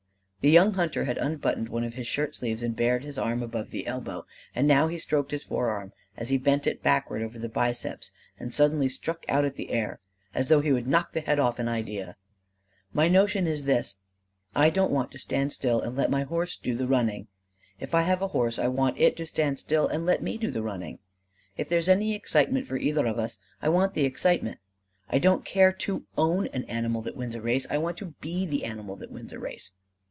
[0.43, 3.69] The young hunter had unbuttoned one of his shirt sleeves and bared his arm above
[3.69, 7.47] the elbow; and he now stroked his forearm as he bent it backward over the
[7.47, 8.09] biceps
[8.39, 9.99] and suddenly struck out at the air
[10.33, 12.15] as though he would knock the head off of an idea.
[12.91, 13.97] "My notion is this:
[14.55, 17.27] I don't want to stand still and let my horse do the running.
[17.79, 20.49] If I have a horse, I want it to stand still and let me do
[20.49, 20.97] the running.
[21.55, 24.57] If there is any excitement for either of us, I want the excitement.
[25.07, 28.47] I don't care to own an animal that wins a race: I want to be
[28.47, 29.73] the animal that wins a race."